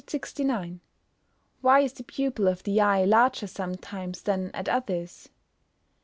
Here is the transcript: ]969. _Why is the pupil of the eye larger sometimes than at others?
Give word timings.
]969. 0.01 0.79
_Why 1.63 1.83
is 1.83 1.93
the 1.93 2.03
pupil 2.03 2.47
of 2.47 2.63
the 2.63 2.81
eye 2.81 3.05
larger 3.05 3.45
sometimes 3.45 4.23
than 4.23 4.49
at 4.55 4.67
others? 4.67 5.29